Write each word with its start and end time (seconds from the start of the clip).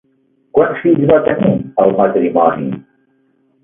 Quants 0.57 0.79
fills 0.85 1.05
va 1.13 1.21
tenir 1.29 1.53
el 1.87 1.97
matrimoni? 2.03 2.71